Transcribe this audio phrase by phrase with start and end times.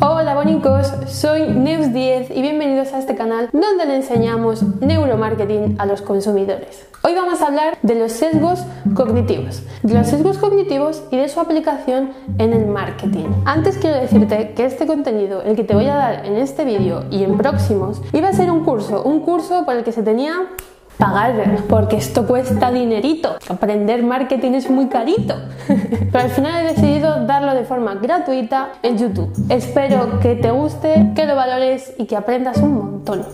[0.00, 6.02] Hola bonicos, soy Neus10 y bienvenidos a este canal donde le enseñamos neuromarketing a los
[6.02, 6.84] consumidores.
[7.04, 8.64] Hoy vamos a hablar de los sesgos
[8.96, 13.26] cognitivos, de los sesgos cognitivos y de su aplicación en el marketing.
[13.44, 17.04] Antes quiero decirte que este contenido, el que te voy a dar en este vídeo
[17.12, 20.48] y en próximos, iba a ser un curso, un curso por el que se tenía
[20.98, 23.36] pagar, porque esto cuesta dinerito.
[23.48, 25.34] Aprender marketing es muy carito.
[25.66, 29.32] Pero al final he decidido darlo de forma gratuita en YouTube.
[29.48, 33.24] Espero que te guste, que lo valores y que aprendas un montón.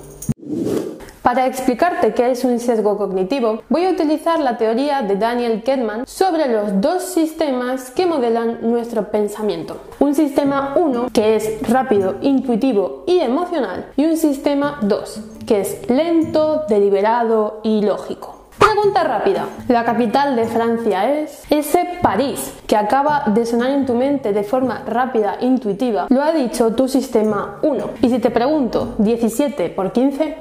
[1.22, 6.06] Para explicarte qué es un sesgo cognitivo, voy a utilizar la teoría de Daniel Kahneman
[6.06, 9.76] sobre los dos sistemas que modelan nuestro pensamiento.
[10.00, 15.90] Un sistema 1, que es rápido, intuitivo y emocional, y un sistema 2, que es
[15.90, 18.36] lento, deliberado y lógico.
[18.56, 19.48] Pregunta rápida.
[19.66, 24.44] La capital de Francia es ese París que acaba de sonar en tu mente de
[24.44, 26.06] forma rápida, intuitiva.
[26.08, 27.84] Lo ha dicho tu sistema 1.
[28.00, 30.36] Y si te pregunto 17 por 15,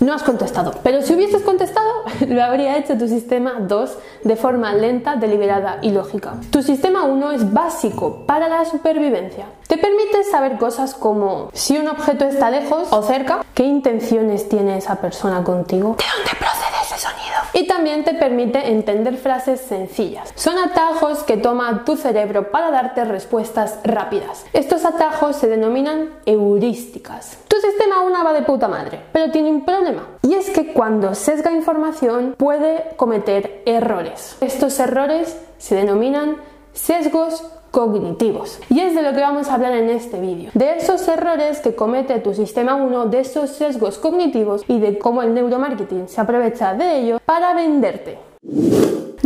[0.00, 1.90] no has contestado, pero si hubieses contestado,
[2.26, 6.34] lo habría hecho tu sistema 2 de forma lenta, deliberada y lógica.
[6.50, 9.44] Tu sistema 1 es básico para la supervivencia.
[9.66, 14.78] Te permite saber cosas como si un objeto está lejos o cerca, qué intenciones tiene
[14.78, 17.36] esa persona contigo, de dónde procede ese sonido.
[17.52, 20.32] Y también te permite entender frases sencillas.
[20.36, 24.46] Son atajos que toma tu cerebro para darte respuestas rápidas.
[24.52, 27.38] Estos atajos se denominan heurísticas.
[27.48, 30.06] Tu sistema 1 va de puta madre, pero tiene un problema.
[30.22, 34.36] Y es que cuando sesga información puede cometer errores.
[34.40, 36.36] Estos errores se denominan
[36.72, 38.60] sesgos cognitivos.
[38.70, 40.50] Y es de lo que vamos a hablar en este vídeo.
[40.54, 45.22] De esos errores que comete tu sistema 1, de esos sesgos cognitivos y de cómo
[45.22, 48.18] el neuromarketing se aprovecha de ello para venderte.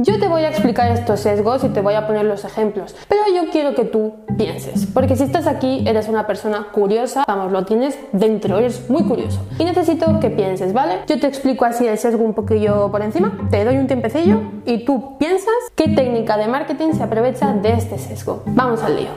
[0.02, 3.20] Yo te voy a explicar estos sesgos y te voy a poner los ejemplos, pero
[3.34, 7.66] yo quiero que tú pienses, porque si estás aquí eres una persona curiosa, vamos, lo
[7.66, 9.44] tienes dentro, eres muy curioso.
[9.58, 11.00] Y necesito que pienses, ¿vale?
[11.06, 14.86] Yo te explico así el sesgo un poquillo por encima, te doy un tiempecillo y
[14.86, 18.42] tú piensas qué técnica de marketing se aprovecha de este sesgo.
[18.46, 19.10] Vamos al lío.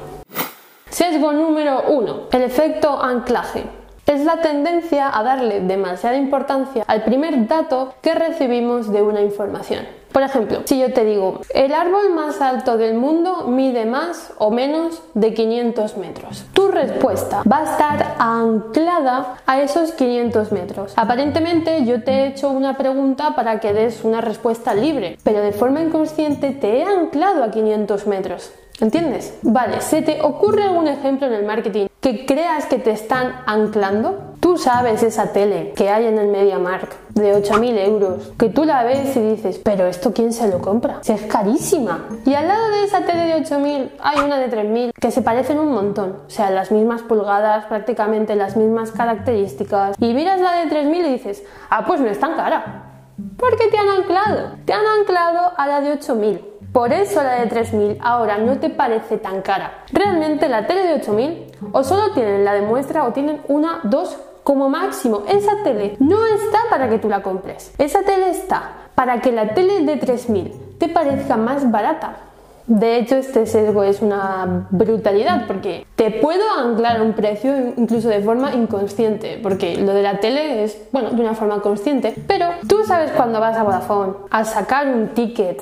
[0.90, 3.64] Sesgo número 1, el efecto anclaje.
[4.06, 9.86] Es la tendencia a darle demasiada importancia al primer dato que recibimos de una información.
[10.14, 14.52] Por ejemplo, si yo te digo, el árbol más alto del mundo mide más o
[14.52, 20.94] menos de 500 metros, tu respuesta va a estar anclada a esos 500 metros.
[20.98, 25.52] Aparentemente yo te he hecho una pregunta para que des una respuesta libre, pero de
[25.52, 28.52] forma inconsciente te he anclado a 500 metros.
[28.80, 29.38] ¿Entiendes?
[29.42, 34.33] Vale, ¿se te ocurre algún ejemplo en el marketing que creas que te están anclando?
[34.44, 38.84] Tú sabes esa tele que hay en el MediaMark de 8.000 euros, que tú la
[38.84, 40.98] ves y dices, pero ¿esto quién se lo compra?
[41.00, 42.10] Si es carísima.
[42.26, 45.60] Y al lado de esa tele de 8.000 hay una de 3.000 que se parecen
[45.60, 46.18] un montón.
[46.28, 49.96] O sea, las mismas pulgadas, prácticamente las mismas características.
[49.98, 52.90] Y miras la de 3.000 y dices, ah, pues no es tan cara.
[53.38, 54.58] ¿Por qué te han anclado?
[54.66, 56.42] Te han anclado a la de 8.000.
[56.74, 59.84] Por eso la de 3000 ahora no te parece tan cara.
[59.92, 64.18] Realmente la tele de 8000 o solo tienen la de muestra o tienen una, dos
[64.44, 65.24] como máximo.
[65.28, 67.74] Esa tele no está para que tú la compres.
[67.78, 72.18] Esa tele está para que la tele de 3000 te parezca más barata.
[72.66, 78.22] De hecho, este sesgo es una brutalidad porque te puedo anclar un precio incluso de
[78.22, 82.86] forma inconsciente, porque lo de la tele es, bueno, de una forma consciente, pero tú
[82.86, 85.62] sabes cuando vas a Vodafone a sacar un ticket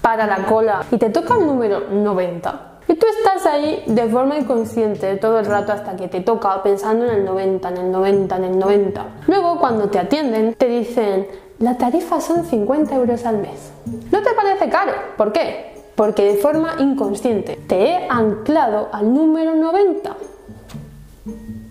[0.00, 2.67] para la cola y te toca el número 90.
[2.88, 7.04] Y tú estás ahí de forma inconsciente todo el rato hasta que te toca pensando
[7.04, 9.06] en el 90, en el 90, en el 90.
[9.26, 11.26] Luego cuando te atienden te dicen,
[11.58, 13.72] la tarifa son 50 euros al mes.
[14.10, 14.92] ¿No te parece caro?
[15.18, 15.74] ¿Por qué?
[15.96, 20.16] Porque de forma inconsciente te he anclado al número 90.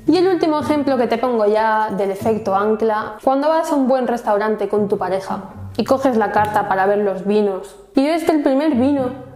[0.05, 3.87] Y el último ejemplo que te pongo ya del efecto ancla, cuando vas a un
[3.87, 5.45] buen restaurante con tu pareja
[5.77, 9.26] y coges la carta para ver los vinos y ves que el primer vino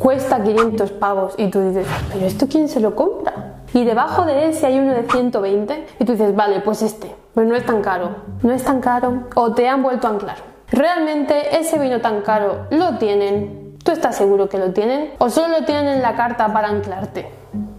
[0.00, 3.62] cuesta 500 pavos y tú dices, pero ¿esto quién se lo compra?
[3.74, 7.46] Y debajo de ese hay uno de 120 y tú dices, vale, pues este, pues
[7.46, 10.36] no es tan caro, no es tan caro o te han vuelto a anclar.
[10.72, 15.60] Realmente ese vino tan caro lo tienen, tú estás seguro que lo tienen o solo
[15.60, 17.28] lo tienen en la carta para anclarte.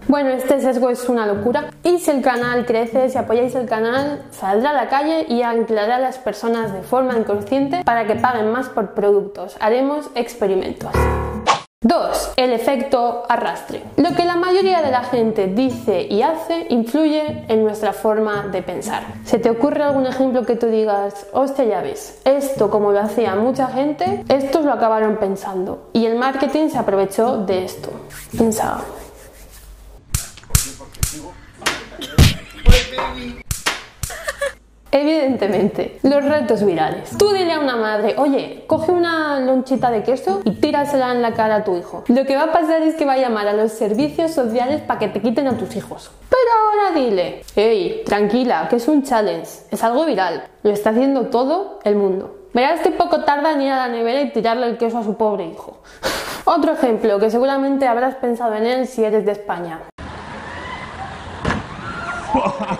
[0.06, 1.70] Bueno, este sesgo es una locura.
[1.82, 5.96] Y si el canal crece, si apoyáis el canal, saldrá a la calle y anclará
[5.96, 9.56] a las personas de forma inconsciente para que paguen más por productos.
[9.60, 10.90] Haremos experimentos.
[11.82, 12.34] 2.
[12.36, 13.82] El efecto arrastre.
[13.96, 18.62] Lo que la mayoría de la gente dice y hace influye en nuestra forma de
[18.62, 19.02] pensar.
[19.24, 23.34] ¿Se te ocurre algún ejemplo que tú digas, hostia, ya ves, esto como lo hacía
[23.34, 27.90] mucha gente, estos lo acabaron pensando y el marketing se aprovechó de esto?
[28.38, 28.82] Pensaba.
[34.94, 37.16] Evidentemente, los retos virales.
[37.16, 41.32] Tú dile a una madre, oye, coge una lonchita de queso y tírasela en la
[41.32, 42.04] cara a tu hijo.
[42.08, 45.00] Lo que va a pasar es que va a llamar a los servicios sociales para
[45.00, 46.10] que te quiten a tus hijos.
[46.28, 51.28] Pero ahora dile, hey, tranquila, que es un challenge, es algo viral, lo está haciendo
[51.28, 52.36] todo el mundo.
[52.52, 55.16] Verás que poco tarda en ir a la nevera y tirarle el queso a su
[55.16, 55.78] pobre hijo.
[56.44, 59.80] Otro ejemplo que seguramente habrás pensado en él si eres de España.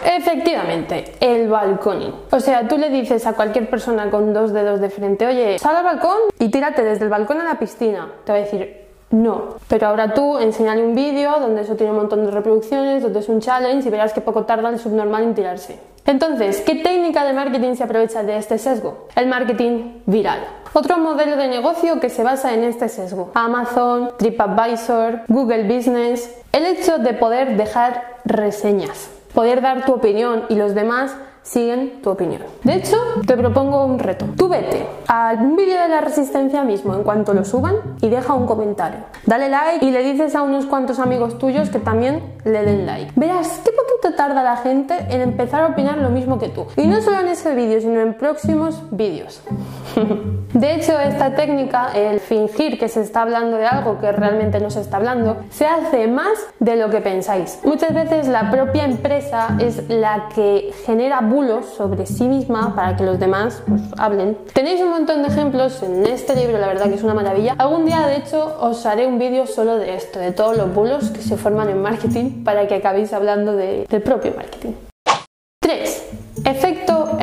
[0.05, 2.15] Efectivamente, el balconing.
[2.31, 5.77] O sea, tú le dices a cualquier persona con dos dedos de frente, oye, sal
[5.77, 8.09] al balcón y tírate desde el balcón a la piscina.
[8.25, 9.57] Te va a decir, no.
[9.69, 13.29] Pero ahora tú enseñale un vídeo donde eso tiene un montón de reproducciones, donde es
[13.29, 15.79] un challenge y verás que poco tarda el subnormal en tirarse.
[16.05, 19.07] Entonces, ¿qué técnica de marketing se aprovecha de este sesgo?
[19.15, 20.41] El marketing viral.
[20.73, 23.31] Otro modelo de negocio que se basa en este sesgo.
[23.35, 26.35] Amazon, TripAdvisor, Google Business.
[26.51, 32.11] El hecho de poder dejar reseñas poder dar tu opinión y los demás siguen tu
[32.11, 32.43] opinión.
[32.63, 32.97] De hecho,
[33.27, 34.27] te propongo un reto.
[34.37, 38.47] Tú vete al vídeo de la resistencia mismo en cuanto lo suban y deja un
[38.47, 39.01] comentario.
[39.27, 43.13] Dale like y le dices a unos cuantos amigos tuyos que también le den like.
[43.17, 46.67] Verás qué poquito tarda la gente en empezar a opinar lo mismo que tú.
[46.77, 49.43] Y no solo en ese vídeo, sino en próximos vídeos.
[50.53, 54.71] De hecho, esta técnica, el fingir que se está hablando de algo que realmente no
[54.71, 57.59] se está hablando, se hace más de lo que pensáis.
[57.65, 63.05] Muchas veces la propia empresa es la que genera bulos sobre sí misma para que
[63.05, 64.37] los demás pues, hablen.
[64.53, 67.55] Tenéis un montón de ejemplos en este libro, la verdad que es una maravilla.
[67.59, 71.11] Algún día, de hecho, os haré un vídeo solo de esto, de todos los bulos
[71.11, 74.73] que se forman en marketing para que acabéis hablando del propio marketing.
[75.61, 76.03] 3.
[76.45, 76.82] Efecto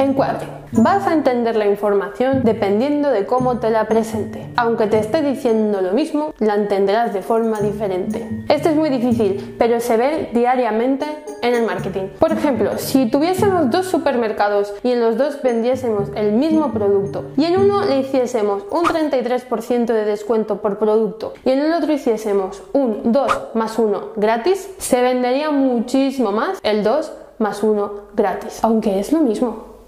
[0.10, 0.48] encuadre.
[0.72, 4.48] Vas a entender la información dependiendo de cómo te la presente.
[4.56, 8.28] Aunque te esté diciendo lo mismo, la entenderás de forma diferente.
[8.50, 11.06] Esto es muy difícil, pero se ve diariamente
[11.42, 12.10] en el marketing.
[12.20, 17.46] Por ejemplo, si tuviésemos dos supermercados y en los dos vendiésemos el mismo producto y
[17.46, 22.62] en uno le hiciésemos un 33% de descuento por producto y en el otro hiciésemos
[22.74, 29.00] un 2 más 1 gratis, se vendería muchísimo más el 2 más 1 gratis, aunque
[29.00, 29.79] es lo mismo.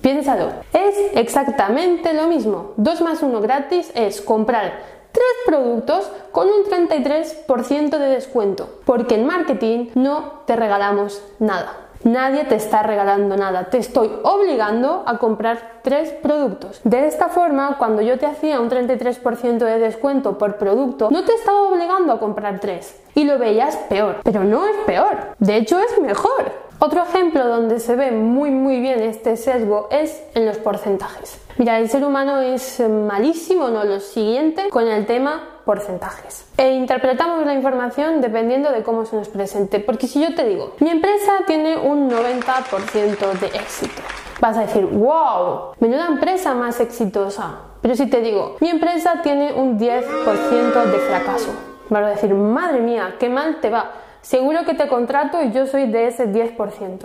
[0.00, 2.72] Piénsalo, es exactamente lo mismo.
[2.76, 4.72] 2 más 1 gratis es comprar
[5.12, 11.90] 3 productos con un 33% de descuento, porque en marketing no te regalamos nada.
[12.02, 16.80] Nadie te está regalando nada, te estoy obligando a comprar tres productos.
[16.82, 21.34] De esta forma, cuando yo te hacía un 33% de descuento por producto, no te
[21.34, 25.78] estaba obligando a comprar tres y lo veías peor, pero no es peor, de hecho
[25.78, 26.69] es mejor.
[26.82, 31.38] Otro ejemplo donde se ve muy muy bien este sesgo es en los porcentajes.
[31.58, 36.46] Mira, el ser humano es malísimo, no lo siguiente, con el tema porcentajes.
[36.56, 39.80] E interpretamos la información dependiendo de cómo se nos presente.
[39.80, 44.00] Porque si yo te digo, mi empresa tiene un 90% de éxito,
[44.40, 47.58] vas a decir, wow, menuda empresa más exitosa.
[47.82, 51.50] Pero si te digo, mi empresa tiene un 10% de fracaso,
[51.90, 53.90] vas a decir, madre mía, qué mal te va
[54.22, 56.56] seguro que te contrato y yo soy de ese 10%.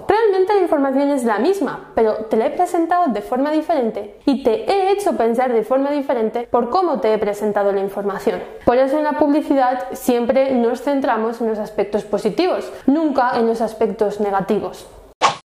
[0.07, 4.43] Realmente la información es la misma, pero te la he presentado de forma diferente y
[4.43, 8.41] te he hecho pensar de forma diferente por cómo te he presentado la información.
[8.65, 13.61] Por eso en la publicidad siempre nos centramos en los aspectos positivos, nunca en los
[13.61, 14.87] aspectos negativos.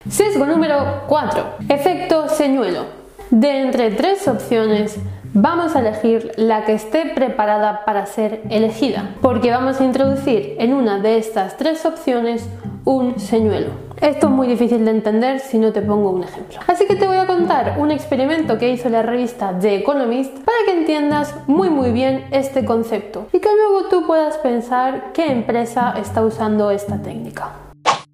[0.09, 1.43] Sesgo número 4.
[1.69, 2.85] Efecto señuelo.
[3.29, 4.97] De entre tres opciones,
[5.33, 10.73] vamos a elegir la que esté preparada para ser elegida, porque vamos a introducir en
[10.73, 12.47] una de estas tres opciones
[12.85, 13.71] un señuelo.
[14.01, 16.59] Esto es muy difícil de entender si no te pongo un ejemplo.
[16.67, 20.57] Así que te voy a contar un experimento que hizo la revista The Economist para
[20.65, 25.93] que entiendas muy muy bien este concepto y que luego tú puedas pensar qué empresa
[25.97, 27.51] está usando esta técnica.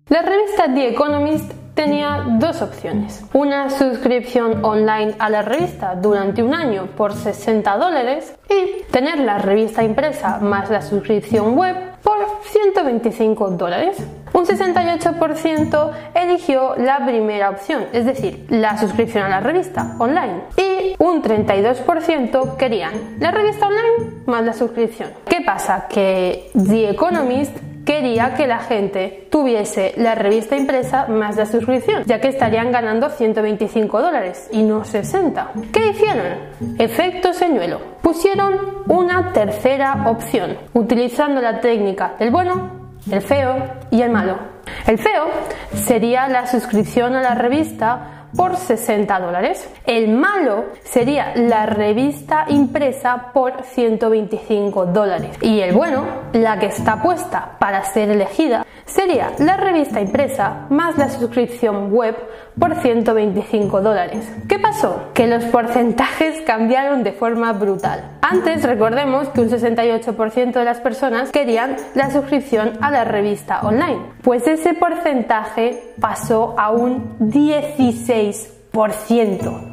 [0.10, 3.24] La revista The Economist tenía dos opciones.
[3.32, 9.38] Una suscripción online a la revista durante un año por 60 dólares y tener la
[9.38, 12.18] revista impresa más la suscripción web por
[12.52, 13.96] 125 dólares.
[14.34, 20.42] Un 68% eligió la primera opción, es decir, la suscripción a la revista online.
[20.58, 25.12] Y un 32% querían la revista online más la suscripción.
[25.26, 25.88] ¿Qué pasa?
[25.88, 32.22] Que The Economist quería que la gente tuviese la revista impresa más la suscripción, ya
[32.22, 35.54] que estarían ganando 125 dólares y no 60.
[35.74, 36.78] ¿Qué hicieron?
[36.78, 37.82] Efecto señuelo.
[38.04, 43.56] Pusieron una tercera opción, utilizando la técnica del bueno, el feo
[43.90, 44.38] y el malo.
[44.86, 45.26] El feo
[45.74, 49.68] sería la suscripción a la revista por 60 dólares.
[49.86, 55.38] El malo sería la revista impresa por 125 dólares.
[55.42, 60.98] Y el bueno, la que está puesta para ser elegida, sería la revista impresa más
[60.98, 62.16] la suscripción web
[62.60, 64.28] por 125 dólares.
[64.48, 65.10] ¿Qué pasó?
[65.14, 68.04] Que los porcentajes cambiaron de forma brutal.
[68.22, 74.02] Antes recordemos que un 68% de las personas querían la suscripción a la revista online.
[74.22, 79.69] Pues ese porcentaje pasó a un 16%.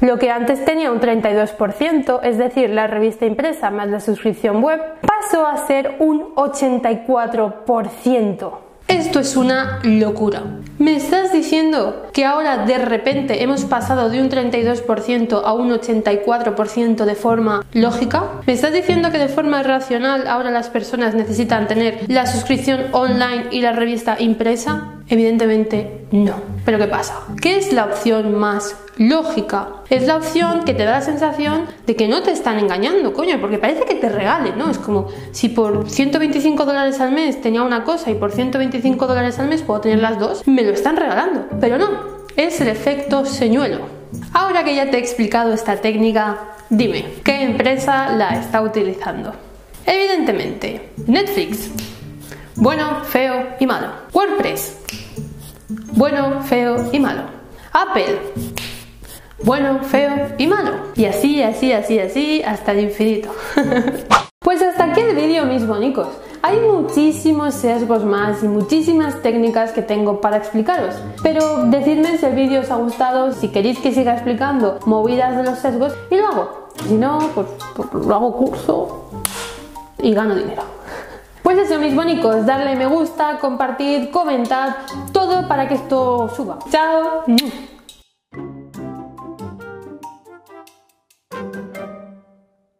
[0.00, 4.80] Lo que antes tenía un 32%, es decir, la revista impresa más la suscripción web,
[5.00, 8.52] pasó a ser un 84%.
[8.88, 10.42] Esto es una locura.
[10.78, 17.04] ¿Me estás diciendo que ahora de repente hemos pasado de un 32% a un 84%
[17.04, 18.24] de forma lógica?
[18.46, 23.46] ¿Me estás diciendo que de forma racional ahora las personas necesitan tener la suscripción online
[23.50, 24.88] y la revista impresa?
[25.12, 26.36] Evidentemente no.
[26.64, 27.20] Pero ¿qué pasa?
[27.38, 29.68] ¿Qué es la opción más lógica?
[29.90, 33.38] Es la opción que te da la sensación de que no te están engañando, coño,
[33.38, 34.70] porque parece que te regalen, ¿no?
[34.70, 39.38] Es como si por 125 dólares al mes tenía una cosa y por 125 dólares
[39.38, 41.44] al mes puedo tener las dos, me lo están regalando.
[41.60, 41.90] Pero no,
[42.34, 43.80] es el efecto señuelo.
[44.32, 49.34] Ahora que ya te he explicado esta técnica, dime, ¿qué empresa la está utilizando?
[49.84, 51.70] Evidentemente, Netflix.
[52.56, 53.88] Bueno, feo y malo.
[54.14, 54.81] WordPress.
[55.92, 57.22] Bueno, feo y malo.
[57.72, 58.18] Apple.
[59.44, 60.72] Bueno, feo y malo.
[60.94, 63.30] Y así, así, así, así, hasta el infinito.
[64.38, 66.08] pues hasta aquí el vídeo, mis bonicos.
[66.42, 72.34] Hay muchísimos sesgos más y muchísimas técnicas que tengo para explicaros, pero decidme si el
[72.34, 76.26] vídeo os ha gustado, si queréis que siga explicando movidas de los sesgos y lo
[76.26, 76.68] hago.
[76.88, 79.08] Si no, pues, pues lo hago curso
[79.98, 80.81] y gano dinero.
[81.54, 86.58] Pues eso, mis bonicos, darle me gusta, compartir, comentar, todo para que esto suba.
[86.70, 87.24] ¡Chao!